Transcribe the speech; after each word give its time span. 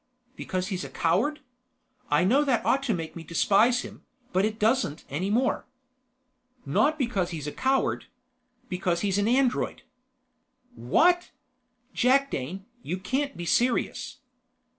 Because 0.35 0.69
he's 0.69 0.83
a 0.83 0.89
coward? 0.89 1.41
I 2.09 2.23
know 2.23 2.43
that 2.43 2.65
ought 2.65 2.81
to 2.89 2.93
make 2.95 3.15
me 3.15 3.23
despise 3.23 3.81
him, 3.83 4.03
but 4.33 4.45
it 4.45 4.57
doesn't 4.57 5.05
any 5.11 5.29
more." 5.29 5.67
"Not 6.65 6.97
because 6.97 7.29
he's 7.29 7.45
a 7.45 7.51
coward. 7.51 8.07
Because 8.67 9.01
he's 9.01 9.19
an 9.19 9.27
android!" 9.27 9.83
"What? 10.73 11.29
Jakdane, 11.93 12.65
you 12.81 12.97
can't 12.97 13.37
be 13.37 13.45
serious!" 13.45 14.17